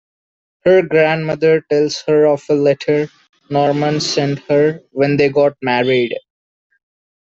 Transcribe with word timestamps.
Her 0.65 0.81
grandmother 0.81 1.61
tells 1.61 2.01
her 2.07 2.25
of 2.25 2.43
a 2.49 2.55
letter 2.55 3.07
Norman 3.51 3.99
sent 4.01 4.39
her 4.49 4.81
when 4.89 5.15
they 5.17 5.29
got 5.29 5.55
married. 5.61 6.17